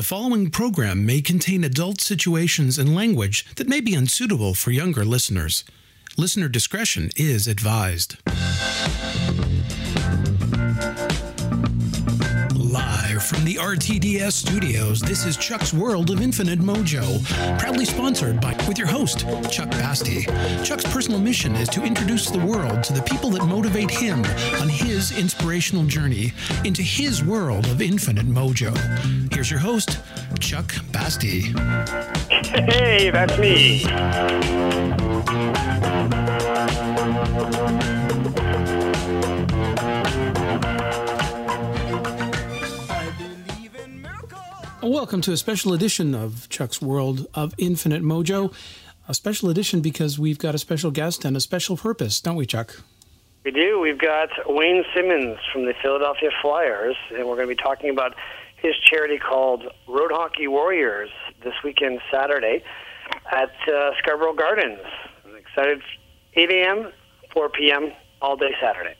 The 0.00 0.06
following 0.06 0.48
program 0.48 1.04
may 1.04 1.20
contain 1.20 1.62
adult 1.62 2.00
situations 2.00 2.78
and 2.78 2.94
language 2.94 3.44
that 3.56 3.68
may 3.68 3.82
be 3.82 3.92
unsuitable 3.94 4.54
for 4.54 4.70
younger 4.70 5.04
listeners. 5.04 5.62
Listener 6.16 6.48
discretion 6.48 7.10
is 7.16 7.46
advised. 7.46 8.16
From 13.30 13.44
the 13.44 13.54
RTDS 13.54 14.32
studios, 14.32 15.00
this 15.00 15.24
is 15.24 15.36
Chuck's 15.36 15.72
World 15.72 16.10
of 16.10 16.20
Infinite 16.20 16.58
Mojo, 16.58 17.24
proudly 17.60 17.84
sponsored 17.84 18.40
by 18.40 18.56
with 18.66 18.76
your 18.76 18.88
host, 18.88 19.20
Chuck 19.48 19.70
Basti. 19.70 20.22
Chuck's 20.64 20.84
personal 20.92 21.20
mission 21.20 21.54
is 21.54 21.68
to 21.68 21.84
introduce 21.84 22.28
the 22.28 22.44
world 22.44 22.82
to 22.82 22.92
the 22.92 23.02
people 23.02 23.30
that 23.30 23.46
motivate 23.46 23.88
him 23.88 24.24
on 24.60 24.68
his 24.68 25.16
inspirational 25.16 25.84
journey 25.84 26.32
into 26.64 26.82
his 26.82 27.22
world 27.22 27.66
of 27.66 27.80
infinite 27.80 28.26
mojo. 28.26 28.76
Here's 29.32 29.48
your 29.48 29.60
host, 29.60 30.00
Chuck 30.40 30.74
Basti. 30.90 31.52
Hey, 32.30 33.10
that's 33.10 33.38
me. 33.38 33.84
Welcome 44.82 45.20
to 45.22 45.32
a 45.32 45.36
special 45.36 45.74
edition 45.74 46.14
of 46.14 46.48
Chuck's 46.48 46.80
World 46.80 47.26
of 47.34 47.54
Infinite 47.58 48.02
Mojo. 48.02 48.54
A 49.08 49.12
special 49.12 49.50
edition 49.50 49.82
because 49.82 50.18
we've 50.18 50.38
got 50.38 50.54
a 50.54 50.58
special 50.58 50.90
guest 50.90 51.22
and 51.26 51.36
a 51.36 51.40
special 51.40 51.76
purpose, 51.76 52.18
don't 52.18 52.36
we, 52.36 52.46
Chuck? 52.46 52.80
We 53.44 53.50
do. 53.50 53.78
We've 53.78 53.98
got 53.98 54.30
Wayne 54.46 54.84
Simmonds 54.94 55.38
from 55.52 55.66
the 55.66 55.74
Philadelphia 55.82 56.30
Flyers, 56.40 56.96
and 57.10 57.28
we're 57.28 57.36
going 57.36 57.48
to 57.48 57.54
be 57.54 57.62
talking 57.62 57.90
about 57.90 58.14
his 58.56 58.74
charity 58.90 59.18
called 59.18 59.64
Road 59.86 60.12
Hockey 60.12 60.48
Warriors 60.48 61.10
this 61.44 61.54
weekend, 61.62 62.00
Saturday, 62.10 62.64
at 63.30 63.50
uh, 63.68 63.90
Scarborough 63.98 64.34
Gardens. 64.34 64.80
I'm 65.26 65.36
excited. 65.36 65.82
8 66.34 66.50
a.m., 66.52 66.92
4 67.34 67.50
p.m., 67.50 67.92
all 68.22 68.36
day 68.36 68.54
Saturday. 68.62 68.94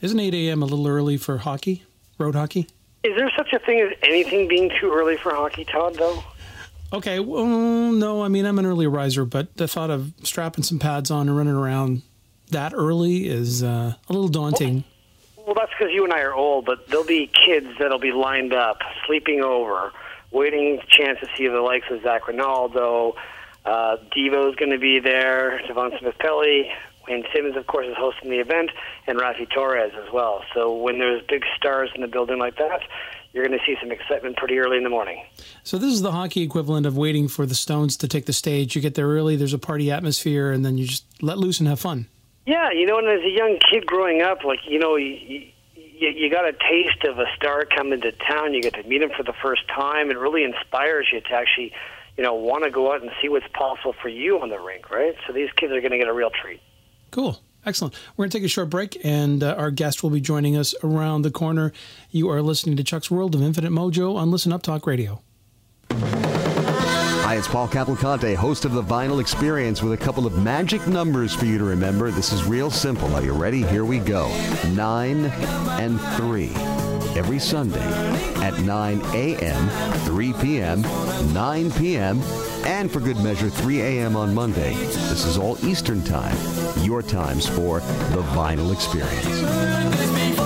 Isn't 0.00 0.18
8 0.18 0.34
a.m. 0.34 0.62
a 0.62 0.66
little 0.66 0.88
early 0.88 1.16
for 1.16 1.38
hockey, 1.38 1.84
road 2.18 2.34
hockey? 2.34 2.66
Is 3.04 3.16
there 3.16 3.30
such 3.36 3.52
a 3.52 3.58
thing 3.58 3.80
as 3.80 3.96
anything 4.02 4.48
being 4.48 4.70
too 4.80 4.92
early 4.92 5.16
for 5.16 5.34
hockey, 5.34 5.64
Todd, 5.64 5.96
though? 5.96 6.22
Okay, 6.92 7.20
well, 7.20 7.46
no, 7.46 8.22
I 8.22 8.28
mean, 8.28 8.44
I'm 8.44 8.58
an 8.58 8.66
early 8.66 8.86
riser, 8.86 9.24
but 9.24 9.56
the 9.56 9.66
thought 9.66 9.90
of 9.90 10.12
strapping 10.22 10.62
some 10.62 10.78
pads 10.78 11.10
on 11.10 11.28
and 11.28 11.36
running 11.36 11.54
around 11.54 12.02
that 12.50 12.74
early 12.74 13.28
is 13.28 13.62
uh, 13.62 13.94
a 14.08 14.12
little 14.12 14.28
daunting. 14.28 14.84
Well, 15.36 15.54
that's 15.54 15.72
because 15.76 15.92
you 15.92 16.04
and 16.04 16.12
I 16.12 16.20
are 16.20 16.34
old, 16.34 16.66
but 16.66 16.86
there'll 16.88 17.04
be 17.04 17.26
kids 17.26 17.66
that'll 17.78 17.98
be 17.98 18.12
lined 18.12 18.52
up, 18.52 18.78
sleeping 19.06 19.42
over, 19.42 19.90
waiting 20.30 20.80
chance 20.88 21.18
to 21.20 21.28
see 21.36 21.48
the 21.48 21.60
likes 21.60 21.86
of 21.90 22.02
Zac 22.02 22.28
Rinaldo. 22.28 23.16
Uh, 23.64 23.96
Devo's 24.14 24.54
going 24.56 24.70
to 24.70 24.78
be 24.78 25.00
there, 25.00 25.60
Devon 25.66 25.92
Smith-Pelly, 25.98 26.70
Wayne 27.08 27.24
Simmonds, 27.34 27.56
of 27.56 27.66
course, 27.66 27.86
is 27.86 27.96
hosting 27.98 28.30
the 28.30 28.38
event, 28.38 28.70
and 29.06 29.18
Raffi 29.18 29.48
Torres 29.50 29.92
as 29.94 30.12
well. 30.12 30.44
So 30.54 30.74
when 30.74 30.98
there's 30.98 31.22
big 31.28 31.44
stars 31.56 31.90
in 31.94 32.00
the 32.00 32.06
building 32.06 32.38
like 32.38 32.56
that, 32.58 32.80
you're 33.32 33.46
going 33.46 33.58
to 33.58 33.64
see 33.64 33.76
some 33.80 33.90
excitement 33.90 34.36
pretty 34.36 34.58
early 34.58 34.76
in 34.76 34.84
the 34.84 34.90
morning. 34.90 35.24
So 35.62 35.78
this 35.78 35.92
is 35.92 36.02
the 36.02 36.12
hockey 36.12 36.42
equivalent 36.42 36.86
of 36.86 36.96
waiting 36.96 37.28
for 37.28 37.46
the 37.46 37.54
Stones 37.54 37.96
to 37.98 38.08
take 38.08 38.26
the 38.26 38.32
stage. 38.32 38.76
You 38.76 38.82
get 38.82 38.94
there 38.94 39.08
early, 39.08 39.36
there's 39.36 39.54
a 39.54 39.58
party 39.58 39.90
atmosphere, 39.90 40.52
and 40.52 40.64
then 40.64 40.78
you 40.78 40.86
just 40.86 41.04
let 41.22 41.38
loose 41.38 41.58
and 41.58 41.68
have 41.68 41.80
fun. 41.80 42.08
Yeah, 42.46 42.70
you 42.72 42.86
know, 42.86 42.98
and 42.98 43.08
as 43.08 43.24
a 43.24 43.30
young 43.30 43.58
kid 43.70 43.86
growing 43.86 44.20
up, 44.20 44.44
like 44.44 44.58
you 44.68 44.78
know, 44.78 44.96
you, 44.96 45.14
you, 45.74 46.08
you 46.08 46.30
got 46.30 46.44
a 46.44 46.52
taste 46.52 47.04
of 47.08 47.18
a 47.18 47.26
star 47.36 47.64
coming 47.64 48.00
to 48.00 48.12
town. 48.12 48.52
You 48.52 48.60
get 48.60 48.74
to 48.74 48.82
meet 48.82 49.00
him 49.00 49.10
for 49.16 49.22
the 49.22 49.34
first 49.42 49.62
time. 49.68 50.10
It 50.10 50.18
really 50.18 50.42
inspires 50.42 51.08
you 51.12 51.20
to 51.20 51.32
actually, 51.32 51.72
you 52.16 52.24
know, 52.24 52.34
want 52.34 52.64
to 52.64 52.70
go 52.70 52.92
out 52.92 53.00
and 53.00 53.10
see 53.22 53.28
what's 53.28 53.46
possible 53.54 53.94
for 54.02 54.08
you 54.08 54.40
on 54.40 54.50
the 54.50 54.58
rink, 54.58 54.90
right? 54.90 55.14
So 55.26 55.32
these 55.32 55.50
kids 55.56 55.72
are 55.72 55.80
going 55.80 55.92
to 55.92 55.98
get 55.98 56.08
a 56.08 56.12
real 56.12 56.30
treat. 56.30 56.60
Cool. 57.12 57.40
Excellent. 57.64 57.94
We're 58.16 58.24
going 58.24 58.30
to 58.30 58.38
take 58.38 58.44
a 58.44 58.48
short 58.48 58.70
break, 58.70 58.98
and 59.04 59.44
uh, 59.44 59.54
our 59.56 59.70
guest 59.70 60.02
will 60.02 60.10
be 60.10 60.20
joining 60.20 60.56
us 60.56 60.74
around 60.82 61.22
the 61.22 61.30
corner. 61.30 61.72
You 62.10 62.28
are 62.28 62.42
listening 62.42 62.76
to 62.76 62.82
Chuck's 62.82 63.08
World 63.08 63.36
of 63.36 63.42
Infinite 63.42 63.70
Mojo 63.70 64.16
on 64.16 64.32
Listen 64.32 64.52
Up 64.52 64.62
Talk 64.62 64.84
Radio. 64.84 65.22
Hi, 65.92 67.36
it's 67.36 67.46
Paul 67.46 67.68
Cavalcante, 67.68 68.34
host 68.34 68.64
of 68.64 68.72
The 68.72 68.82
Vinyl 68.82 69.20
Experience, 69.20 69.80
with 69.80 69.92
a 69.92 70.04
couple 70.04 70.26
of 70.26 70.42
magic 70.42 70.86
numbers 70.88 71.32
for 71.32 71.44
you 71.44 71.56
to 71.56 71.64
remember. 71.64 72.10
This 72.10 72.32
is 72.32 72.44
real 72.44 72.70
simple. 72.70 73.14
Are 73.14 73.22
you 73.22 73.32
ready? 73.32 73.62
Here 73.62 73.84
we 73.84 74.00
go. 74.00 74.28
9 74.74 75.26
and 75.26 76.00
3. 76.16 76.81
Every 77.14 77.38
Sunday 77.38 77.78
at 78.42 78.58
9 78.60 79.02
a.m., 79.14 79.68
3 80.06 80.32
p.m., 80.34 80.82
9 81.32 81.70
p.m., 81.72 82.20
and 82.64 82.90
for 82.90 83.00
good 83.00 83.18
measure, 83.18 83.50
3 83.50 83.80
a.m. 83.80 84.16
on 84.16 84.34
Monday. 84.34 84.74
This 84.74 85.26
is 85.26 85.36
all 85.36 85.62
Eastern 85.64 86.02
Time, 86.02 86.36
your 86.82 87.02
times 87.02 87.46
for 87.46 87.80
The 87.80 88.22
Vinyl 88.32 88.72
Experience. 88.72 90.41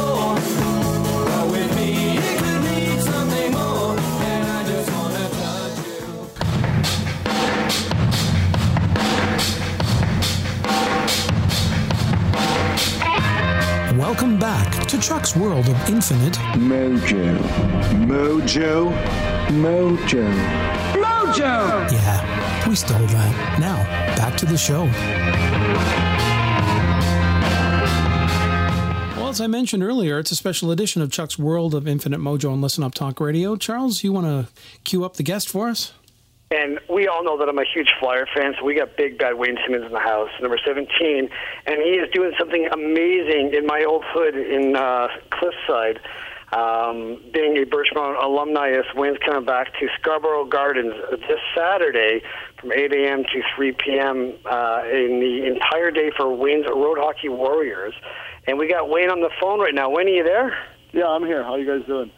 Welcome 14.06 14.38
back 14.38 14.86
to 14.86 15.00
Chuck's 15.00 15.34
World 15.34 15.68
of 15.68 15.88
Infinite 15.88 16.34
Mojo. 16.54 17.36
Mojo. 18.06 18.92
Mojo. 19.48 20.32
Mojo! 20.92 21.90
Yeah, 21.90 22.68
we 22.68 22.76
stole 22.76 23.04
that. 23.04 23.58
Now, 23.58 23.74
back 24.16 24.36
to 24.36 24.46
the 24.46 24.56
show. 24.56 24.84
Well, 29.16 29.28
as 29.28 29.40
I 29.40 29.48
mentioned 29.48 29.82
earlier, 29.82 30.20
it's 30.20 30.30
a 30.30 30.36
special 30.36 30.70
edition 30.70 31.02
of 31.02 31.10
Chuck's 31.10 31.36
World 31.36 31.74
of 31.74 31.88
Infinite 31.88 32.20
Mojo 32.20 32.52
on 32.52 32.60
Listen 32.60 32.84
Up 32.84 32.94
Talk 32.94 33.18
Radio. 33.18 33.56
Charles, 33.56 34.04
you 34.04 34.12
want 34.12 34.26
to 34.26 34.46
cue 34.84 35.04
up 35.04 35.16
the 35.16 35.24
guest 35.24 35.48
for 35.48 35.68
us? 35.68 35.92
And 36.50 36.78
we 36.88 37.08
all 37.08 37.24
know 37.24 37.36
that 37.38 37.48
I'm 37.48 37.58
a 37.58 37.64
huge 37.64 37.90
Flyer 37.98 38.26
fan, 38.32 38.54
so 38.58 38.64
we 38.64 38.74
got 38.76 38.96
big 38.96 39.18
bad 39.18 39.34
Wayne 39.34 39.58
Simmonds 39.64 39.86
in 39.86 39.92
the 39.92 39.98
house, 39.98 40.30
number 40.40 40.58
17, 40.64 41.28
and 41.66 41.76
he 41.82 41.98
is 41.98 42.08
doing 42.12 42.32
something 42.38 42.68
amazing 42.72 43.52
in 43.52 43.66
my 43.66 43.84
old 43.86 44.04
hood 44.06 44.36
in 44.36 44.76
uh, 44.76 45.08
Cliffside. 45.30 45.98
Um, 46.52 47.20
being 47.34 47.56
a 47.56 47.66
Birchmount 47.66 48.22
alumni, 48.22 48.70
as 48.70 48.84
Wayne's 48.94 49.18
coming 49.26 49.44
back 49.44 49.66
to 49.80 49.88
Scarborough 49.98 50.44
Gardens 50.44 50.94
this 51.10 51.40
Saturday 51.56 52.22
from 52.60 52.70
8 52.70 52.92
a.m. 52.92 53.24
to 53.24 53.42
3 53.56 53.72
p.m. 53.72 54.34
Uh, 54.44 54.82
in 54.84 55.18
the 55.18 55.44
entire 55.44 55.90
day 55.90 56.12
for 56.16 56.32
Wayne's 56.32 56.66
Road 56.68 56.98
Hockey 57.00 57.28
Warriors. 57.28 57.94
And 58.46 58.58
we 58.58 58.68
got 58.68 58.88
Wayne 58.88 59.10
on 59.10 59.20
the 59.20 59.30
phone 59.40 59.58
right 59.58 59.74
now. 59.74 59.90
Wayne, 59.90 60.06
are 60.06 60.10
you 60.10 60.22
there? 60.22 60.56
Yeah, 60.92 61.08
I'm 61.08 61.26
here. 61.26 61.42
How 61.42 61.56
you 61.56 61.66
guys 61.66 61.84
doing? 61.88 62.12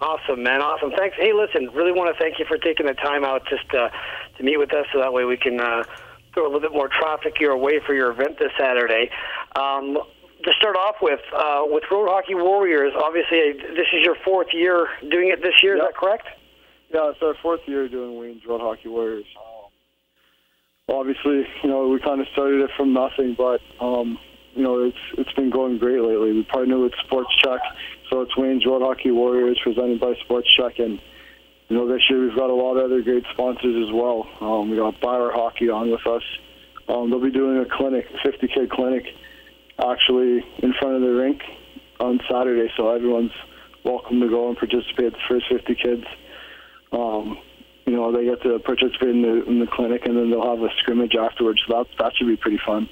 Awesome, 0.00 0.42
man. 0.44 0.62
Awesome. 0.62 0.92
Thanks. 0.96 1.16
Hey, 1.18 1.32
listen, 1.32 1.70
really 1.74 1.90
want 1.92 2.14
to 2.14 2.22
thank 2.22 2.38
you 2.38 2.44
for 2.46 2.56
taking 2.56 2.86
the 2.86 2.94
time 2.94 3.24
out 3.24 3.42
just 3.48 3.66
uh, 3.74 3.88
to 4.36 4.42
meet 4.44 4.56
with 4.56 4.72
us 4.72 4.86
so 4.92 5.00
that 5.00 5.12
way 5.12 5.24
we 5.24 5.36
can 5.36 5.58
uh, 5.60 5.82
throw 6.34 6.44
a 6.44 6.46
little 6.46 6.60
bit 6.60 6.72
more 6.72 6.88
traffic 6.88 7.40
your 7.40 7.56
way 7.56 7.80
for 7.84 7.94
your 7.94 8.12
event 8.12 8.38
this 8.38 8.52
Saturday. 8.58 9.10
Um, 9.56 9.98
to 10.44 10.52
start 10.56 10.76
off 10.76 10.96
with, 11.02 11.18
uh, 11.34 11.62
with 11.66 11.82
Road 11.90 12.08
Hockey 12.08 12.36
Warriors, 12.36 12.92
obviously 12.96 13.54
this 13.74 13.88
is 13.92 14.04
your 14.04 14.14
fourth 14.24 14.48
year 14.52 14.86
doing 15.10 15.30
it 15.30 15.42
this 15.42 15.54
year, 15.64 15.76
Yep. 15.76 15.82
is 15.82 15.88
that 15.90 15.96
correct? 15.96 16.26
Yeah, 16.94 17.10
it's 17.10 17.18
our 17.20 17.34
fourth 17.42 17.60
year 17.66 17.88
doing 17.88 18.18
Wayne's 18.18 18.46
Road 18.46 18.60
Hockey 18.60 18.88
Warriors. 18.88 19.26
Um, 19.36 20.94
obviously, 20.96 21.44
you 21.64 21.68
know, 21.68 21.88
we 21.88 21.98
kind 21.98 22.20
of 22.20 22.28
started 22.32 22.60
it 22.60 22.70
from 22.76 22.92
nothing, 22.92 23.34
but 23.36 23.60
um, 23.80 24.16
you 24.58 24.64
know, 24.64 24.82
it's 24.82 24.98
it's 25.16 25.32
been 25.34 25.50
going 25.50 25.78
great 25.78 26.02
lately. 26.02 26.32
We 26.32 26.42
partner 26.42 26.80
with 26.80 26.92
Sports 27.06 27.30
Check, 27.44 27.60
so 28.10 28.22
it's 28.22 28.36
Wayne's 28.36 28.66
Road 28.66 28.82
Hockey 28.82 29.12
Warriors 29.12 29.56
presented 29.62 30.00
by 30.00 30.14
Sports 30.24 30.48
Check, 30.58 30.80
and 30.80 31.00
you 31.68 31.76
know, 31.76 31.86
this 31.86 32.02
year 32.10 32.26
we've 32.26 32.34
got 32.34 32.50
a 32.50 32.54
lot 32.54 32.76
of 32.76 32.86
other 32.86 33.00
great 33.00 33.22
sponsors 33.32 33.86
as 33.86 33.94
well. 33.94 34.28
Um, 34.40 34.68
we 34.68 34.76
got 34.76 35.00
Bauer 35.00 35.30
Hockey 35.32 35.70
on 35.70 35.92
with 35.92 36.04
us. 36.08 36.24
Um, 36.88 37.08
they'll 37.08 37.22
be 37.22 37.30
doing 37.30 37.58
a 37.58 37.66
clinic, 37.70 38.06
50 38.24 38.48
kid 38.48 38.68
clinic, 38.68 39.04
actually 39.78 40.44
in 40.58 40.74
front 40.80 40.96
of 40.96 41.02
the 41.02 41.14
rink 41.14 41.40
on 42.00 42.18
Saturday, 42.28 42.68
so 42.76 42.90
everyone's 42.90 43.30
welcome 43.84 44.18
to 44.18 44.28
go 44.28 44.48
and 44.48 44.58
participate. 44.58 45.12
The 45.12 45.18
first 45.28 45.46
50 45.52 45.74
kids, 45.76 46.04
um, 46.90 47.38
you 47.86 47.94
know, 47.94 48.10
they 48.10 48.24
get 48.24 48.42
to 48.42 48.58
participate 48.58 49.10
in 49.10 49.22
the 49.22 49.44
in 49.46 49.60
the 49.60 49.68
clinic, 49.68 50.04
and 50.04 50.16
then 50.16 50.30
they'll 50.30 50.50
have 50.50 50.64
a 50.64 50.74
scrimmage 50.80 51.14
afterwards. 51.14 51.60
So 51.68 51.78
that 51.78 51.86
that 52.00 52.12
should 52.16 52.26
be 52.26 52.36
pretty 52.36 52.58
fun. 52.66 52.88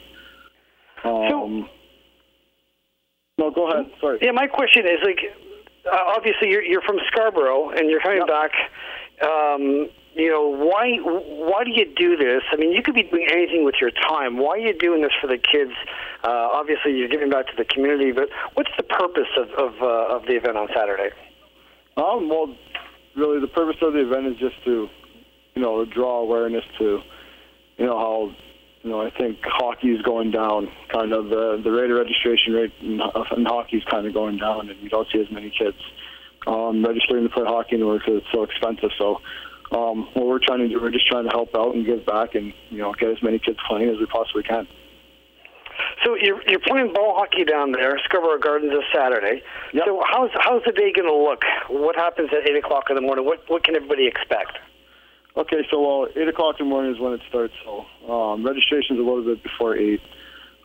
Um, 1.06 1.68
no, 3.38 3.50
go 3.50 3.70
ahead. 3.70 3.90
Sorry. 4.00 4.18
Yeah, 4.22 4.32
my 4.32 4.46
question 4.46 4.86
is 4.86 4.98
like, 5.04 5.20
uh, 5.90 5.96
obviously 6.16 6.50
you're 6.50 6.62
you're 6.62 6.82
from 6.82 6.98
Scarborough 7.08 7.70
and 7.70 7.90
you're 7.90 8.00
coming 8.00 8.18
Yep. 8.18 8.28
back. 8.28 8.50
Um, 9.22 9.88
you 10.14 10.30
know 10.30 10.48
why 10.48 10.96
why 11.02 11.64
do 11.64 11.70
you 11.70 11.84
do 11.94 12.16
this? 12.16 12.42
I 12.50 12.56
mean, 12.56 12.72
you 12.72 12.82
could 12.82 12.94
be 12.94 13.02
doing 13.02 13.26
anything 13.30 13.64
with 13.64 13.76
your 13.80 13.90
time. 13.90 14.38
Why 14.38 14.56
are 14.56 14.58
you 14.58 14.72
doing 14.78 15.02
this 15.02 15.12
for 15.20 15.26
the 15.26 15.36
kids? 15.38 15.72
Uh, 16.24 16.28
obviously, 16.52 16.92
you're 16.96 17.08
giving 17.08 17.28
back 17.30 17.46
to 17.48 17.56
the 17.56 17.64
community, 17.64 18.12
but 18.12 18.28
what's 18.54 18.70
the 18.76 18.82
purpose 18.82 19.28
of 19.38 19.50
of, 19.50 19.82
uh, 19.82 20.16
of 20.16 20.22
the 20.26 20.36
event 20.36 20.56
on 20.56 20.68
Saturday? 20.74 21.10
Um, 21.98 22.28
well, 22.28 22.54
really 23.16 23.40
the 23.40 23.48
purpose 23.48 23.76
of 23.82 23.92
the 23.92 24.00
event 24.00 24.26
is 24.26 24.36
just 24.38 24.62
to, 24.64 24.88
you 25.54 25.62
know, 25.62 25.84
draw 25.84 26.20
awareness 26.20 26.64
to, 26.78 27.00
you 27.78 27.86
know, 27.86 27.96
how, 27.98 28.32
you 28.86 28.92
know, 28.92 29.02
I 29.02 29.10
think 29.10 29.38
hockey 29.42 29.88
is 29.88 30.00
going 30.02 30.30
down. 30.30 30.70
Kind 30.92 31.12
of 31.12 31.26
the 31.26 31.60
the 31.62 31.72
rate 31.72 31.90
of 31.90 31.98
registration 31.98 32.52
rate 32.52 32.72
in, 32.80 33.00
in 33.36 33.44
hockey 33.44 33.78
is 33.78 33.84
kind 33.90 34.06
of 34.06 34.14
going 34.14 34.38
down, 34.38 34.70
and 34.70 34.80
you 34.80 34.88
don't 34.88 35.08
see 35.12 35.18
as 35.18 35.26
many 35.28 35.50
kids 35.50 35.76
um, 36.46 36.86
registering 36.86 37.24
to 37.24 37.28
play 37.28 37.42
hockey 37.44 37.74
anymore 37.74 37.98
because 37.98 38.22
it's 38.22 38.32
so 38.32 38.44
expensive. 38.44 38.90
So. 38.96 39.20
Um, 39.72 40.06
what 40.14 40.28
we're 40.28 40.38
trying 40.38 40.60
to 40.60 40.68
do, 40.68 40.80
we're 40.80 40.92
just 40.92 41.08
trying 41.08 41.24
to 41.24 41.30
help 41.30 41.50
out 41.56 41.74
and 41.74 41.84
give 41.84 42.06
back, 42.06 42.36
and 42.36 42.54
you 42.70 42.78
know, 42.78 42.94
get 42.94 43.10
as 43.10 43.20
many 43.20 43.40
kids 43.40 43.58
playing 43.66 43.90
as 43.90 43.98
we 43.98 44.06
possibly 44.06 44.44
can. 44.44 44.68
So 46.04 46.14
you're 46.14 46.40
you're 46.46 46.60
playing 46.60 46.92
ball 46.92 47.16
hockey 47.18 47.42
down 47.42 47.72
there, 47.72 47.98
Scarborough 48.04 48.38
Gardens 48.38 48.70
this 48.70 48.84
Saturday. 48.94 49.42
Yep. 49.72 49.82
So 49.84 50.02
how's 50.08 50.30
how's 50.38 50.62
the 50.64 50.70
day 50.70 50.92
going 50.94 51.08
to 51.08 51.16
look? 51.16 51.42
What 51.68 51.96
happens 51.96 52.30
at 52.30 52.48
eight 52.48 52.56
o'clock 52.56 52.84
in 52.90 52.94
the 52.94 53.02
morning? 53.02 53.24
What 53.24 53.42
what 53.48 53.64
can 53.64 53.74
everybody 53.74 54.06
expect? 54.06 54.56
Okay, 55.36 55.66
so 55.70 55.80
well, 55.80 56.08
eight 56.16 56.28
o'clock 56.28 56.56
in 56.58 56.66
the 56.66 56.70
morning 56.70 56.94
is 56.94 57.00
when 57.00 57.12
it 57.12 57.20
starts. 57.28 57.52
So 57.62 57.84
um, 58.10 58.44
registration's 58.44 58.98
a 58.98 59.02
little 59.02 59.22
bit 59.22 59.42
before 59.42 59.76
eight. 59.76 60.00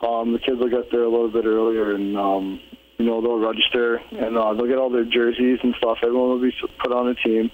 Um, 0.02 0.32
the 0.32 0.40
kids 0.40 0.60
will 0.60 0.70
get 0.70 0.90
there 0.92 1.04
a 1.04 1.10
little 1.10 1.30
bit 1.30 1.46
earlier, 1.46 1.94
and 1.94 2.18
um, 2.18 2.62
you 2.98 3.06
know 3.06 3.22
they'll 3.22 3.40
register 3.40 3.98
and 4.12 4.38
uh, 4.38 4.54
they'll 4.54 4.68
get 4.68 4.78
all 4.78 4.90
their 4.90 5.04
jerseys 5.04 5.60
and 5.62 5.76
stuff. 5.78 5.98
Everyone 6.02 6.30
will 6.30 6.42
be 6.42 6.54
put 6.82 6.94
on 6.94 7.10
a 7.10 7.16
team, 7.16 7.52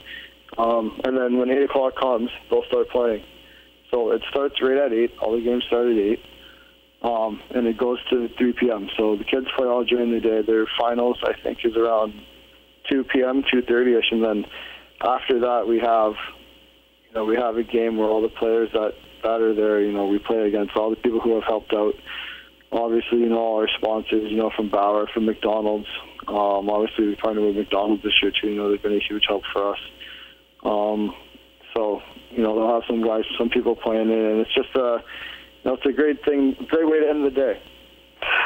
um, 0.59 1.01
and 1.05 1.17
then 1.17 1.39
when 1.39 1.49
eight 1.49 1.63
o'clock 1.63 1.95
comes, 1.99 2.29
they'll 2.51 2.65
start 2.65 2.89
playing. 2.89 3.23
So 3.89 4.11
it 4.11 4.21
starts 4.29 4.61
right 4.61 4.77
at 4.77 4.93
eight. 4.93 5.13
All 5.19 5.35
the 5.35 5.43
games 5.43 5.63
start 5.65 5.87
at 5.87 5.97
eight, 5.97 6.19
um, 7.01 7.41
and 7.49 7.65
it 7.65 7.79
goes 7.79 7.97
to 8.11 8.29
3 8.37 8.53
p.m. 8.53 8.89
So 8.97 9.15
the 9.15 9.23
kids 9.23 9.47
play 9.57 9.65
all 9.65 9.83
during 9.85 10.11
the 10.11 10.19
day. 10.19 10.41
Their 10.45 10.67
finals, 10.77 11.17
I 11.23 11.33
think, 11.41 11.59
is 11.63 11.75
around 11.75 12.13
2 12.91 13.05
p.m., 13.05 13.43
2:30ish, 13.43 14.11
and 14.11 14.23
then 14.23 14.45
after 15.01 15.39
that 15.39 15.67
we 15.67 15.79
have, 15.79 16.13
you 17.09 17.15
know, 17.15 17.25
we 17.25 17.35
have 17.35 17.57
a 17.57 17.63
game 17.63 17.97
where 17.97 18.07
all 18.07 18.21
the 18.21 18.29
players 18.29 18.69
that 18.73 18.93
that 19.23 19.41
are 19.41 19.55
there, 19.55 19.81
you 19.81 19.91
know, 19.91 20.07
we 20.07 20.19
play 20.19 20.47
against 20.47 20.75
all 20.75 20.89
the 20.89 20.95
people 20.95 21.19
who 21.19 21.35
have 21.35 21.43
helped 21.43 21.73
out. 21.73 21.93
Obviously, 22.71 23.19
you 23.19 23.29
know, 23.29 23.39
all 23.39 23.61
our 23.61 23.69
sponsors, 23.77 24.29
you 24.29 24.37
know, 24.37 24.51
from 24.55 24.69
Bauer, 24.69 25.07
from 25.13 25.25
McDonald's. 25.25 25.87
Um, 26.27 26.69
obviously, 26.69 27.07
we 27.07 27.15
partnered 27.15 27.45
with 27.45 27.55
McDonald's 27.55 28.03
this 28.03 28.13
year 28.21 28.31
too. 28.31 28.49
You 28.49 28.55
know, 28.55 28.69
they've 28.69 28.81
been 28.81 28.95
a 28.95 29.07
huge 29.07 29.23
help 29.27 29.43
for 29.53 29.71
us. 29.71 29.79
Um, 30.63 31.13
so, 31.73 32.01
you 32.31 32.43
know, 32.43 32.55
they'll 32.55 32.73
have 32.73 32.83
some 32.87 33.03
guys, 33.03 33.23
some 33.37 33.49
people 33.49 33.75
playing 33.75 34.09
it, 34.09 34.31
and 34.31 34.39
it's 34.41 34.53
just 34.53 34.75
a, 34.75 34.99
you 35.63 35.65
know, 35.65 35.73
it's 35.75 35.85
a 35.85 35.93
great 35.93 36.23
thing, 36.25 36.55
great 36.67 36.87
way 36.87 36.99
to 36.99 37.09
end 37.09 37.25
the 37.25 37.31
day. 37.31 37.61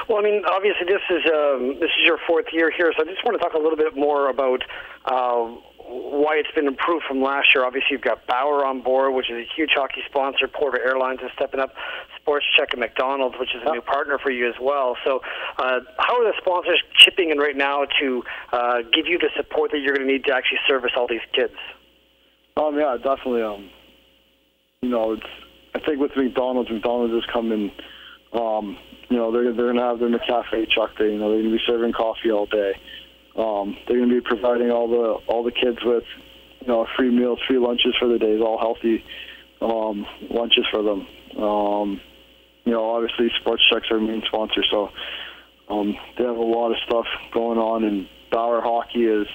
Well, 0.10 0.20
I 0.20 0.24
mean, 0.24 0.44
obviously 0.46 0.86
this 0.86 1.02
is 1.10 1.24
um, 1.32 1.78
this 1.80 1.90
is 1.90 2.06
your 2.06 2.18
fourth 2.28 2.48
year 2.52 2.72
here, 2.76 2.92
so 2.96 3.04
I 3.04 3.06
just 3.10 3.24
want 3.24 3.40
to 3.40 3.44
talk 3.44 3.54
a 3.54 3.58
little 3.58 3.78
bit 3.78 3.96
more 3.96 4.30
about 4.30 4.62
uh, 5.06 5.56
why 5.88 6.36
it's 6.36 6.52
been 6.54 6.68
improved 6.68 7.06
from 7.08 7.22
last 7.22 7.50
year. 7.54 7.66
Obviously, 7.66 7.90
you've 7.92 8.02
got 8.02 8.26
Bauer 8.28 8.66
on 8.66 8.82
board, 8.82 9.14
which 9.14 9.30
is 9.30 9.38
a 9.38 9.46
huge 9.56 9.72
hockey 9.74 10.02
sponsor. 10.08 10.48
Porter 10.48 10.80
Airlines 10.82 11.20
is 11.24 11.32
stepping 11.36 11.60
up. 11.60 11.74
Sports 12.20 12.46
Check 12.58 12.70
and 12.72 12.80
McDonald's, 12.80 13.36
which 13.40 13.56
is 13.56 13.62
a 13.66 13.72
new 13.72 13.82
partner 13.82 14.20
for 14.22 14.32
you 14.32 14.48
as 14.48 14.56
well. 14.62 14.96
So, 15.04 15.22
uh, 15.58 15.80
how 15.98 16.22
are 16.22 16.26
the 16.26 16.34
sponsors 16.38 16.82
chipping 16.96 17.32
in 17.32 17.38
right 17.38 17.56
now 17.56 17.86
to 18.00 18.24
uh, 18.54 18.78
give 18.94 19.08
you 19.08 19.18
the 19.18 19.30
support 19.36 19.72
that 19.72 19.80
you're 19.80 19.96
going 19.96 20.08
to 20.08 20.12
need 20.12 20.26
to 20.26 20.34
actually 20.36 20.60
service 20.68 20.92
all 20.96 21.08
these 21.08 21.26
kids? 21.34 21.56
Um, 22.58 22.78
yeah, 22.78 22.98
definitely. 22.98 23.42
Um, 23.42 23.70
you 24.82 24.90
know, 24.90 25.14
it's. 25.14 25.28
I 25.74 25.80
think 25.80 26.00
with 26.00 26.12
McDonald's, 26.18 26.70
McDonald's 26.70 27.14
is 27.14 27.30
coming. 27.32 27.72
Um, 28.34 28.78
you 29.10 29.18
know, 29.18 29.32
they're 29.32 29.54
they're 29.54 29.74
gonna 29.74 29.88
have 29.88 30.00
their 30.00 30.10
McCafe 30.10 30.70
truck 30.70 30.92
there. 30.98 31.10
You 31.10 31.18
know, 31.18 31.32
they're 31.32 31.42
gonna 31.42 31.56
be 31.56 31.64
serving 31.66 31.94
coffee 31.94 32.32
all 32.32 32.46
day. 32.46 32.74
Um, 33.36 33.78
they're 33.88 34.00
gonna 34.00 34.14
be 34.14 34.22
providing 34.22 34.72
all 34.72 34.88
the 34.88 35.32
all 35.32 35.44
the 35.44 35.52
kids 35.52 35.78
with, 35.84 36.04
you 36.60 36.68
know, 36.68 36.86
free 36.98 37.10
meals, 37.10 37.40
free 37.48 37.58
lunches 37.58 37.96
for 38.00 38.08
the 38.08 38.20
days, 38.20 38.42
all 38.42 38.58
healthy 38.60 39.04
um, 39.62 40.06
lunches 40.30 40.66
for 40.72 40.84
them. 40.84 41.08
Um, 41.42 42.02
you 42.66 42.74
know, 42.74 42.92
obviously, 42.92 43.30
Sports 43.40 43.64
Checks 43.72 43.88
are 43.92 43.96
our 43.96 44.02
main 44.02 44.22
sponsor, 44.28 44.64
so 44.70 44.90
um, 45.70 45.96
they 46.18 46.24
have 46.24 46.36
a 46.36 46.42
lot 46.42 46.72
of 46.72 46.78
stuff 46.86 47.06
going 47.34 47.58
on. 47.58 47.84
And 47.84 48.08
Bauer 48.32 48.62
Hockey 48.62 49.06
is, 49.06 49.28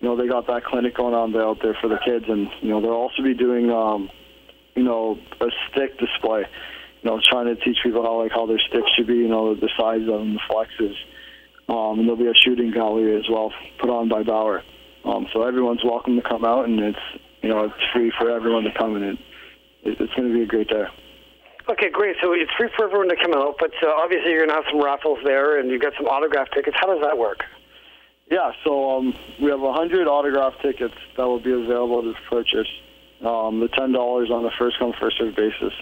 you 0.00 0.08
know, 0.08 0.16
they 0.16 0.28
got 0.28 0.46
that 0.48 0.64
clinic 0.64 0.96
going 0.96 1.14
on 1.14 1.34
out 1.36 1.58
there 1.62 1.76
for 1.80 1.88
the 1.88 1.98
kids, 2.04 2.24
and 2.28 2.48
you 2.60 2.70
know, 2.70 2.80
they'll 2.80 2.90
also 2.90 3.22
be 3.22 3.34
doing, 3.34 3.70
um, 3.70 4.10
you 4.74 4.82
know, 4.82 5.18
a 5.40 5.46
stick 5.70 5.98
display. 5.98 6.44
You 7.02 7.10
know, 7.10 7.20
trying 7.30 7.46
to 7.46 7.56
teach 7.56 7.78
people 7.82 8.02
how 8.02 8.22
like 8.22 8.32
how 8.32 8.46
their 8.46 8.58
sticks 8.58 8.90
should 8.96 9.06
be. 9.06 9.16
You 9.16 9.28
know, 9.28 9.54
the 9.54 9.70
size 9.78 10.02
of 10.02 10.20
them, 10.20 10.34
the 10.34 10.40
flexes. 10.50 10.94
Um, 11.70 12.00
and 12.00 12.08
there'll 12.08 12.16
be 12.16 12.26
a 12.26 12.34
shooting 12.34 12.72
gallery 12.72 13.16
as 13.16 13.28
well, 13.30 13.52
put 13.78 13.90
on 13.90 14.08
by 14.08 14.24
Bauer. 14.24 14.62
Um, 15.04 15.28
so 15.32 15.44
everyone's 15.44 15.84
welcome 15.84 16.16
to 16.16 16.28
come 16.28 16.44
out, 16.44 16.66
and 16.66 16.80
it's 16.80 16.98
you 17.42 17.48
know 17.48 17.64
it's 17.64 17.84
free 17.94 18.12
for 18.18 18.30
everyone 18.30 18.64
to 18.64 18.72
come, 18.76 18.96
and 18.96 19.04
it, 19.04 19.18
it 19.84 20.00
it's 20.00 20.12
going 20.14 20.28
to 20.28 20.34
be 20.34 20.42
a 20.42 20.46
great 20.46 20.68
day. 20.68 20.84
Okay, 21.70 21.88
great. 21.88 22.16
So 22.20 22.32
it's 22.32 22.50
free 22.58 22.68
for 22.76 22.86
everyone 22.86 23.08
to 23.08 23.16
come 23.16 23.32
out, 23.32 23.54
but 23.60 23.70
uh, 23.86 23.90
obviously 24.02 24.32
you're 24.32 24.44
going 24.44 24.50
to 24.50 24.56
have 24.56 24.64
some 24.70 24.82
raffles 24.82 25.20
there, 25.24 25.60
and 25.60 25.70
you've 25.70 25.80
got 25.80 25.92
some 25.96 26.06
autograph 26.06 26.48
tickets. 26.52 26.76
How 26.80 26.88
does 26.88 27.00
that 27.02 27.16
work? 27.16 27.44
Yeah, 28.30 28.50
so 28.64 28.98
um, 28.98 29.14
we 29.40 29.50
have 29.50 29.60
100 29.60 30.08
autograph 30.08 30.54
tickets 30.62 30.94
that 31.16 31.24
will 31.24 31.40
be 31.40 31.52
available 31.52 32.02
to 32.02 32.14
purchase. 32.28 32.68
Um, 33.24 33.60
the 33.60 33.68
$10 33.68 34.30
on 34.30 34.44
a 34.44 34.50
first 34.58 34.78
come, 34.78 34.92
first 34.98 35.18
served 35.18 35.36
basis. 35.36 35.72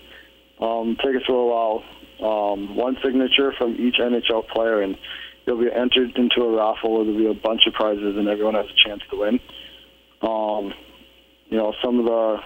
Um, 0.61 0.97
tickets 1.03 1.29
will 1.29 1.49
allow 1.49 2.53
um, 2.53 2.75
one 2.75 2.97
signature 3.03 3.53
from 3.57 3.77
each 3.77 3.97
NHL 4.01 4.49
player, 4.49 4.83
and 4.83 4.97
you'll 5.49 5.59
be 5.59 5.73
entered 5.73 6.15
into 6.17 6.43
a 6.43 6.57
raffle 6.57 6.93
where 6.93 7.05
there'll 7.05 7.19
be 7.19 7.27
a 7.27 7.43
bunch 7.43 7.67
of 7.67 7.73
prizes, 7.73 8.17
and 8.19 8.29
everyone 8.29 8.55
has 8.55 8.67
a 8.67 8.89
chance 8.89 9.03
to 9.11 9.17
win. 9.17 9.41
Um, 10.21 10.75
you 11.47 11.57
know, 11.57 11.73
some 11.83 11.99
of 11.99 12.05
the 12.05 12.37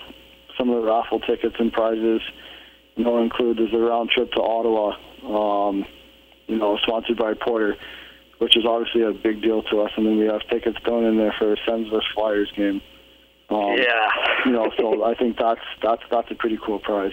some 0.57 0.71
of 0.71 0.81
the 0.81 0.89
raffle 0.89 1.19
tickets 1.19 1.57
and 1.59 1.73
prizes, 1.73 2.21
you 2.95 3.05
know, 3.05 3.21
include 3.21 3.59
is 3.59 3.75
a 3.75 3.79
round 3.79 4.11
trip 4.11 4.31
to 4.33 4.41
Ottawa. 4.41 4.95
Um, 5.27 5.85
you 6.47 6.59
know, 6.59 6.79
sponsored 6.83 7.17
by 7.17 7.35
Porter, 7.35 7.77
which 8.39 8.57
is 8.57 8.65
obviously 8.65 9.03
a 9.03 9.13
big 9.13 9.43
deal 9.43 9.63
to 9.65 9.81
us, 9.81 9.91
and 9.97 10.07
then 10.07 10.19
we 10.19 10.27
have 10.27 10.43
tickets 10.49 10.79
thrown 10.85 11.05
in 11.05 11.17
there 11.17 11.35
for 11.39 11.53
a 11.53 11.57
Sens 11.67 11.89
vs 11.89 12.05
Flyers 12.15 12.53
game. 12.57 12.81
Um, 13.51 13.77
yeah. 13.77 14.11
you 14.47 14.53
know, 14.53 14.71
so 14.79 15.05
I 15.05 15.15
think 15.15 15.39
that's 15.39 15.61
that's 15.83 16.03
that's 16.09 16.31
a 16.31 16.35
pretty 16.37 16.59
cool 16.65 16.79
prize. 16.79 17.13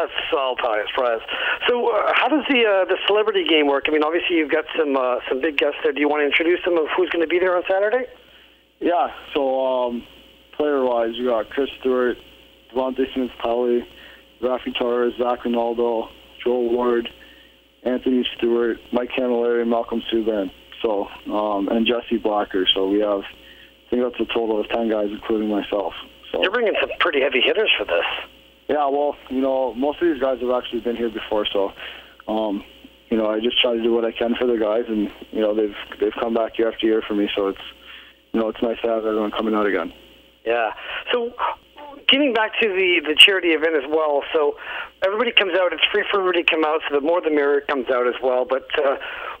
That's 0.00 0.32
all 0.32 0.56
highest 0.58 0.94
prize. 0.94 1.20
So, 1.68 1.92
uh, 1.92 2.12
how 2.14 2.28
does 2.28 2.44
the 2.48 2.64
uh, 2.64 2.84
the 2.86 2.96
celebrity 3.06 3.44
game 3.44 3.66
work? 3.66 3.84
I 3.86 3.90
mean, 3.90 4.02
obviously 4.02 4.36
you've 4.36 4.50
got 4.50 4.64
some 4.78 4.96
uh, 4.96 5.16
some 5.28 5.42
big 5.42 5.58
guests 5.58 5.76
there. 5.82 5.92
Do 5.92 6.00
you 6.00 6.08
want 6.08 6.22
to 6.22 6.26
introduce 6.26 6.64
them 6.64 6.78
of 6.78 6.86
who's 6.96 7.10
going 7.10 7.20
to 7.20 7.28
be 7.28 7.38
there 7.38 7.54
on 7.54 7.62
Saturday? 7.68 8.06
Yeah. 8.80 9.08
So, 9.34 9.60
um, 9.60 10.02
player-wise, 10.56 11.16
you 11.16 11.26
got 11.28 11.50
Chris 11.50 11.68
Stewart, 11.80 12.16
Devante 12.72 13.12
Smith 13.12 13.30
Pelly, 13.42 13.86
Raffi 14.40 14.74
Torres, 14.78 15.12
Zac 15.18 15.44
Rinaldo, 15.44 16.08
Joel 16.42 16.70
Ward, 16.70 17.10
Anthony 17.82 18.26
Stewart, 18.38 18.78
Mike 18.92 19.10
Cammalleri, 19.10 19.68
Malcolm 19.68 20.02
Subban. 20.10 20.50
So, 20.80 21.08
um, 21.30 21.68
and 21.68 21.86
Jesse 21.86 22.16
Blacker. 22.16 22.66
So 22.74 22.88
we 22.88 23.00
have, 23.00 23.20
I 23.20 23.90
think 23.90 24.02
that's 24.02 24.18
a 24.18 24.32
total 24.32 24.60
of 24.60 24.68
ten 24.70 24.88
guys, 24.88 25.08
including 25.10 25.50
myself. 25.50 25.92
So 26.32 26.40
You're 26.40 26.52
bringing 26.52 26.74
some 26.80 26.88
pretty 27.00 27.20
heavy 27.20 27.42
hitters 27.42 27.70
for 27.76 27.84
this. 27.84 28.06
Yeah, 28.70 28.86
well, 28.88 29.16
you 29.30 29.40
know, 29.40 29.74
most 29.74 30.00
of 30.00 30.06
these 30.06 30.22
guys 30.22 30.38
have 30.40 30.50
actually 30.50 30.78
been 30.82 30.94
here 30.94 31.10
before, 31.10 31.44
so 31.52 31.72
um, 32.28 32.62
you 33.10 33.16
know, 33.16 33.26
I 33.26 33.40
just 33.40 33.60
try 33.60 33.74
to 33.74 33.82
do 33.82 33.92
what 33.92 34.04
I 34.04 34.12
can 34.12 34.36
for 34.36 34.46
the 34.46 34.56
guys, 34.56 34.84
and 34.86 35.10
you 35.32 35.40
know, 35.40 35.56
they've 35.56 35.74
they've 35.98 36.12
come 36.20 36.34
back 36.34 36.56
year 36.56 36.70
after 36.70 36.86
year 36.86 37.02
for 37.02 37.14
me, 37.14 37.28
so 37.34 37.48
it's 37.48 37.58
you 38.32 38.38
know, 38.38 38.48
it's 38.48 38.62
nice 38.62 38.76
to 38.82 38.88
have 38.88 39.04
everyone 39.04 39.32
coming 39.32 39.56
out 39.56 39.66
again. 39.66 39.92
Yeah. 40.46 40.70
So, 41.12 41.32
getting 42.08 42.32
back 42.32 42.52
to 42.60 42.68
the 42.68 43.00
the 43.06 43.14
charity 43.16 43.48
event 43.48 43.74
as 43.76 43.88
well. 43.88 44.22
So, 44.32 44.56
everybody 45.04 45.32
comes 45.32 45.52
out. 45.58 45.72
It's 45.72 45.84
free 45.92 46.04
for 46.10 46.20
everybody 46.20 46.44
to 46.44 46.50
come 46.50 46.64
out. 46.64 46.80
So, 46.88 46.94
the 46.96 47.00
more 47.00 47.20
the 47.20 47.30
merrier 47.30 47.60
comes 47.62 47.88
out 47.90 48.06
as 48.06 48.14
well. 48.22 48.44
But 48.44 48.68
uh, 48.78 48.96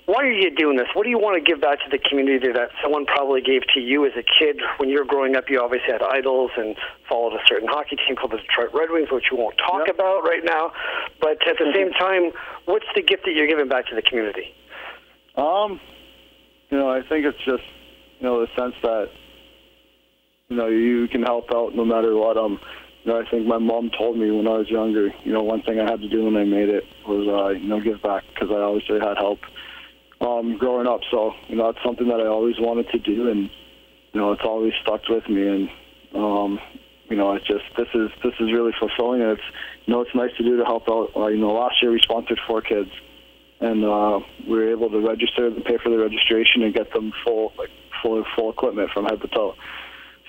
why 0.06 0.24
are 0.24 0.32
you 0.32 0.50
doing 0.54 0.76
this? 0.76 0.88
What 0.94 1.04
do 1.04 1.10
you 1.10 1.18
want 1.18 1.36
to 1.36 1.44
give 1.44 1.60
back 1.60 1.78
to 1.84 1.90
the 1.90 1.98
community 1.98 2.50
that 2.52 2.70
someone 2.82 3.06
probably 3.06 3.40
gave 3.42 3.62
to 3.74 3.80
you 3.80 4.06
as 4.06 4.12
a 4.16 4.24
kid 4.24 4.60
when 4.78 4.88
you 4.88 4.98
were 4.98 5.04
growing 5.04 5.36
up? 5.36 5.48
You 5.48 5.60
obviously 5.60 5.92
had 5.92 6.02
idols 6.02 6.50
and 6.56 6.76
followed 7.08 7.34
a 7.34 7.42
certain 7.46 7.68
hockey 7.68 7.96
team 7.96 8.16
called 8.16 8.32
the 8.32 8.38
Detroit 8.38 8.70
Red 8.74 8.90
Wings, 8.90 9.08
which 9.10 9.26
we 9.30 9.38
won't 9.38 9.56
talk 9.58 9.86
Yep. 9.86 9.94
about 9.94 10.22
right 10.24 10.44
now. 10.44 10.72
But 11.20 11.38
at 11.46 11.58
the 11.58 11.70
same 11.74 11.92
time, 11.92 12.32
what's 12.64 12.86
the 12.94 13.02
gift 13.02 13.24
that 13.24 13.32
you're 13.34 13.46
giving 13.46 13.68
back 13.68 13.86
to 13.88 13.94
the 13.94 14.02
community? 14.02 14.54
Um, 15.36 15.80
you 16.70 16.78
know, 16.78 16.90
I 16.90 17.02
think 17.02 17.24
it's 17.26 17.38
just 17.44 17.62
you 18.18 18.26
know 18.26 18.40
the 18.40 18.48
sense 18.56 18.74
that 18.82 19.10
you 20.50 20.56
know 20.56 20.66
you 20.66 21.08
can 21.08 21.22
help 21.22 21.46
out 21.54 21.74
no 21.74 21.84
matter 21.84 22.14
what. 22.14 22.36
Um, 22.36 22.60
you 23.04 23.12
know, 23.12 23.20
I 23.20 23.30
think 23.30 23.46
my 23.46 23.56
mom 23.56 23.90
told 23.96 24.18
me 24.18 24.30
when 24.30 24.46
I 24.46 24.58
was 24.58 24.68
younger. 24.68 25.08
You 25.24 25.32
know, 25.32 25.42
one 25.42 25.62
thing 25.62 25.80
I 25.80 25.90
had 25.90 26.00
to 26.02 26.08
do 26.08 26.24
when 26.24 26.36
I 26.36 26.44
made 26.44 26.68
it 26.68 26.84
was 27.06 27.26
uh, 27.26 27.48
you 27.50 27.68
know 27.68 27.80
give 27.80 28.02
back 28.02 28.24
because 28.34 28.50
I 28.50 28.60
obviously 28.60 28.98
had 28.98 29.16
help 29.16 29.38
um, 30.20 30.58
growing 30.58 30.86
up. 30.86 31.00
So 31.10 31.32
you 31.48 31.56
know, 31.56 31.70
it's 31.70 31.78
something 31.84 32.08
that 32.08 32.20
I 32.20 32.26
always 32.26 32.56
wanted 32.58 32.88
to 32.90 32.98
do, 32.98 33.30
and 33.30 33.48
you 34.12 34.20
know, 34.20 34.32
it's 34.32 34.42
always 34.44 34.72
stuck 34.82 35.08
with 35.08 35.26
me. 35.28 35.46
And 35.46 35.68
um, 36.14 36.58
you 37.08 37.16
know, 37.16 37.32
it's 37.34 37.46
just 37.46 37.64
this 37.78 37.88
is 37.94 38.10
this 38.22 38.34
is 38.40 38.52
really 38.52 38.72
fulfilling, 38.78 39.22
and 39.22 39.38
it's 39.38 39.48
you 39.86 39.94
know, 39.94 40.00
it's 40.02 40.14
nice 40.14 40.36
to 40.36 40.42
do 40.42 40.58
to 40.58 40.64
help 40.64 40.88
out. 40.90 41.10
Uh, 41.16 41.28
you 41.28 41.38
know, 41.38 41.52
last 41.52 41.76
year 41.80 41.92
we 41.92 42.00
sponsored 42.02 42.40
four 42.46 42.60
kids 42.60 42.90
and 43.60 43.84
uh, 43.84 44.20
we 44.48 44.56
were 44.56 44.70
able 44.70 44.88
to 44.88 45.06
register 45.06 45.50
them, 45.50 45.62
pay 45.62 45.76
for 45.82 45.90
the 45.90 45.98
registration, 45.98 46.62
and 46.62 46.72
get 46.72 46.90
them 46.92 47.12
full 47.22 47.52
like 47.58 47.68
full 48.02 48.24
full 48.34 48.50
equipment 48.50 48.90
from 48.92 49.04
head 49.04 49.20
to 49.20 49.28
toe. 49.28 49.54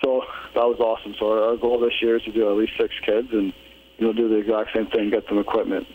So 0.03 0.21
that 0.55 0.65
was 0.65 0.79
awesome. 0.79 1.15
So 1.19 1.31
our, 1.31 1.57
goal 1.57 1.79
this 1.79 1.93
year 2.01 2.17
is 2.17 2.23
to 2.23 2.31
do 2.31 2.49
at 2.49 2.57
least 2.57 2.73
six 2.79 2.93
kids 3.05 3.27
and 3.31 3.53
you 3.97 4.07
know 4.07 4.13
do 4.13 4.29
the 4.29 4.35
exact 4.35 4.71
same 4.75 4.87
thing, 4.87 5.09
get 5.11 5.27
them 5.27 5.37
equipment. 5.37 5.87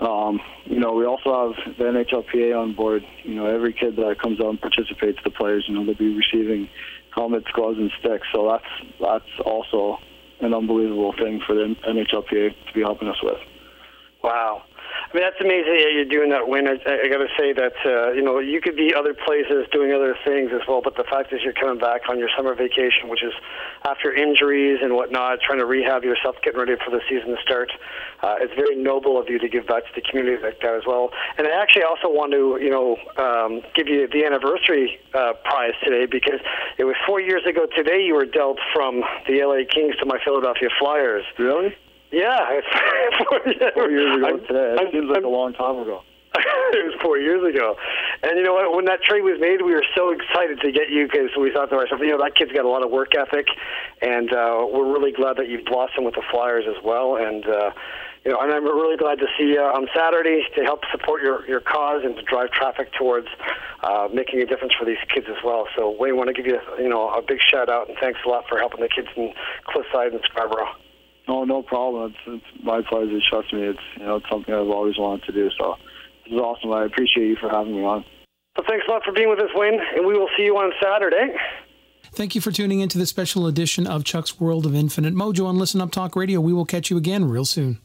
Um, 0.00 0.40
you 0.64 0.80
know, 0.80 0.94
we 0.94 1.04
also 1.04 1.54
have 1.54 1.76
the 1.76 1.84
NHLPA 1.84 2.58
on 2.58 2.74
board. 2.74 3.02
You 3.22 3.34
know, 3.34 3.46
every 3.46 3.74
kid 3.74 3.96
that 3.96 4.16
comes 4.20 4.40
out 4.40 4.48
and 4.48 4.60
participates, 4.60 5.18
the 5.24 5.30
players, 5.30 5.64
you 5.68 5.74
know, 5.74 5.84
they'll 5.84 5.94
be 5.94 6.16
receiving 6.16 6.68
helmets, 7.14 7.46
gloves, 7.52 7.78
and 7.78 7.90
sticks. 8.00 8.26
So 8.32 8.48
that's 8.48 8.90
that's 8.98 9.40
also 9.44 9.98
an 10.40 10.54
unbelievable 10.54 11.12
thing 11.18 11.42
for 11.46 11.54
the 11.54 11.74
NHLPA 11.86 12.54
to 12.68 12.72
be 12.74 12.80
helping 12.80 13.08
us 13.08 13.22
with. 13.22 13.38
Wow. 14.22 14.62
I 15.10 15.16
mean, 15.16 15.26
that's 15.26 15.40
amazing 15.40 15.74
that 15.74 15.90
you're 15.90 16.06
doing 16.06 16.30
that 16.30 16.46
win. 16.46 16.68
I, 16.70 16.78
I 16.78 17.10
got 17.10 17.18
to 17.18 17.26
say 17.34 17.50
that, 17.52 17.74
uh, 17.82 18.12
you 18.14 18.22
know, 18.22 18.38
you 18.38 18.60
could 18.60 18.76
be 18.76 18.94
other 18.94 19.12
places 19.12 19.66
doing 19.72 19.90
other 19.90 20.14
things 20.24 20.52
as 20.54 20.62
well, 20.68 20.82
but 20.82 20.94
the 20.94 21.02
fact 21.02 21.32
is 21.32 21.42
you're 21.42 21.52
coming 21.52 21.82
back 21.82 22.02
on 22.08 22.16
your 22.16 22.30
summer 22.36 22.54
vacation, 22.54 23.10
which 23.10 23.24
is 23.24 23.32
after 23.82 24.14
injuries 24.14 24.78
and 24.80 24.94
whatnot, 24.94 25.40
trying 25.42 25.58
to 25.58 25.66
rehab 25.66 26.04
yourself, 26.04 26.36
getting 26.44 26.60
ready 26.60 26.76
for 26.78 26.94
the 26.94 27.00
season 27.10 27.34
to 27.34 27.42
start. 27.42 27.72
Uh, 28.22 28.36
it's 28.38 28.54
very 28.54 28.76
noble 28.76 29.18
of 29.18 29.28
you 29.28 29.40
to 29.40 29.48
give 29.48 29.66
back 29.66 29.82
to 29.82 29.90
the 29.96 30.00
community 30.00 30.40
like 30.40 30.60
that 30.60 30.74
as 30.78 30.86
well. 30.86 31.10
And 31.36 31.44
I 31.44 31.60
actually 31.60 31.82
also 31.82 32.06
want 32.06 32.30
to, 32.30 32.62
you 32.62 32.70
know, 32.70 32.94
um, 33.18 33.62
give 33.74 33.88
you 33.88 34.06
the 34.06 34.24
anniversary 34.24 35.00
uh, 35.12 35.32
prize 35.42 35.74
today 35.82 36.06
because 36.06 36.38
it 36.78 36.84
was 36.84 36.94
four 37.04 37.20
years 37.20 37.42
ago 37.50 37.66
today 37.74 37.98
you 38.06 38.14
were 38.14 38.26
dealt 38.26 38.58
from 38.72 39.02
the 39.26 39.42
LA 39.42 39.66
Kings 39.66 39.96
to 39.98 40.06
my 40.06 40.22
Philadelphia 40.22 40.68
Flyers. 40.78 41.24
Really? 41.36 41.74
Yeah, 42.12 42.38
it's 42.50 42.66
four, 43.28 43.40
Four 43.74 43.90
years 43.90 44.16
ago 44.18 44.26
I'm- 44.26 44.40
today. 44.46 44.72
It 44.74 44.80
I'm- 44.80 44.92
seems 44.92 45.06
like 45.08 45.18
I'm- 45.22 45.24
a 45.24 45.28
long 45.28 45.52
time 45.54 45.78
ago. 45.78 46.02
it 46.38 46.86
was 46.86 46.94
four 47.02 47.18
years 47.18 47.42
ago. 47.42 47.74
And 48.22 48.38
you 48.38 48.44
know 48.44 48.54
what? 48.54 48.72
When 48.76 48.84
that 48.84 49.02
trade 49.02 49.22
was 49.22 49.40
made, 49.40 49.62
we 49.62 49.72
were 49.74 49.84
so 49.96 50.10
excited 50.10 50.60
to 50.60 50.70
get 50.70 50.88
you 50.88 51.06
because 51.10 51.30
we 51.38 51.50
thought 51.50 51.70
to 51.70 51.76
ourselves, 51.76 52.02
you 52.06 52.10
know, 52.14 52.18
that 52.22 52.36
kid's 52.36 52.52
got 52.52 52.64
a 52.64 52.68
lot 52.68 52.84
of 52.84 52.90
work 52.92 53.16
ethic, 53.18 53.46
and 54.00 54.32
uh, 54.32 54.62
we're 54.70 54.86
really 54.86 55.10
glad 55.10 55.36
that 55.38 55.48
you've 55.48 55.64
blossomed 55.66 56.06
with 56.06 56.14
the 56.14 56.22
Flyers 56.30 56.66
as 56.70 56.78
well. 56.84 57.16
And 57.16 57.44
uh, 57.46 57.70
you 58.24 58.30
know, 58.30 58.38
and 58.38 58.52
I'm 58.52 58.62
really 58.64 58.96
glad 58.96 59.18
to 59.18 59.26
see 59.36 59.54
you 59.54 59.60
on 59.60 59.88
Saturday 59.92 60.46
to 60.54 60.62
help 60.62 60.84
support 60.92 61.20
your 61.22 61.44
your 61.48 61.58
cause 61.60 62.02
and 62.04 62.14
to 62.14 62.22
drive 62.22 62.50
traffic 62.52 62.92
towards 62.94 63.26
uh, 63.82 64.06
making 64.14 64.40
a 64.40 64.46
difference 64.46 64.74
for 64.78 64.84
these 64.84 65.02
kids 65.12 65.26
as 65.28 65.42
well. 65.44 65.66
So, 65.74 65.90
Wayne, 65.98 66.16
want 66.16 66.28
to 66.28 66.34
give 66.34 66.46
you 66.46 66.60
you 66.78 66.88
know 66.88 67.10
a 67.10 67.22
big 67.22 67.40
shout 67.42 67.68
out 67.68 67.88
and 67.88 67.98
thanks 67.98 68.20
a 68.24 68.28
lot 68.28 68.44
for 68.48 68.56
helping 68.58 68.80
the 68.82 68.88
kids 68.88 69.08
in 69.16 69.32
Cliffside 69.64 70.12
and 70.12 70.20
Scarborough. 70.30 70.70
No, 71.30 71.44
no 71.44 71.62
problem. 71.62 72.10
It's, 72.10 72.42
it's 72.42 72.64
my 72.64 72.82
pleasure. 72.82 73.20
Trust 73.30 73.52
me. 73.52 73.62
It's 73.62 73.78
you 73.96 74.04
know 74.04 74.16
it's 74.16 74.26
something 74.28 74.52
I've 74.52 74.66
always 74.66 74.98
wanted 74.98 75.26
to 75.26 75.32
do. 75.32 75.48
So 75.56 75.76
this 76.24 76.32
is 76.32 76.40
awesome. 76.40 76.72
I 76.72 76.84
appreciate 76.84 77.28
you 77.28 77.36
for 77.40 77.48
having 77.48 77.76
me 77.76 77.84
on. 77.84 78.04
So, 78.56 78.64
thanks 78.68 78.84
a 78.88 78.90
lot 78.90 79.02
for 79.04 79.12
being 79.12 79.30
with 79.30 79.38
us, 79.38 79.50
Wayne, 79.54 79.78
and 79.94 80.04
we 80.04 80.18
will 80.18 80.28
see 80.36 80.42
you 80.42 80.56
on 80.56 80.72
Saturday. 80.82 81.36
Thank 82.12 82.34
you 82.34 82.40
for 82.40 82.50
tuning 82.50 82.80
in 82.80 82.88
to 82.88 82.98
this 82.98 83.10
special 83.10 83.46
edition 83.46 83.86
of 83.86 84.02
Chuck's 84.02 84.40
World 84.40 84.66
of 84.66 84.74
Infinite 84.74 85.14
Mojo 85.14 85.46
on 85.46 85.56
Listen 85.56 85.80
Up 85.80 85.92
Talk 85.92 86.16
Radio. 86.16 86.40
We 86.40 86.52
will 86.52 86.64
catch 86.64 86.90
you 86.90 86.96
again 86.96 87.26
real 87.26 87.44
soon. 87.44 87.78